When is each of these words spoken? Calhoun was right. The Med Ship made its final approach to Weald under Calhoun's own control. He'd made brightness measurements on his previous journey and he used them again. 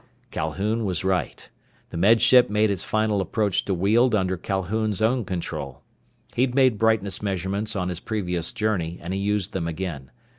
Calhoun 0.31 0.83
was 0.83 1.03
right. 1.05 1.47
The 1.91 1.95
Med 1.97 2.21
Ship 2.21 2.49
made 2.49 2.71
its 2.71 2.83
final 2.83 3.21
approach 3.21 3.65
to 3.65 3.75
Weald 3.75 4.15
under 4.15 4.35
Calhoun's 4.35 4.99
own 4.99 5.25
control. 5.25 5.83
He'd 6.33 6.55
made 6.55 6.79
brightness 6.79 7.21
measurements 7.21 7.75
on 7.75 7.87
his 7.89 7.99
previous 7.99 8.51
journey 8.51 8.97
and 8.99 9.13
he 9.13 9.19
used 9.19 9.53
them 9.53 9.67
again. 9.67 10.09